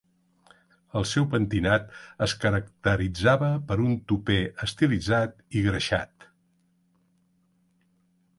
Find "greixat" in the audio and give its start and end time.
5.69-6.29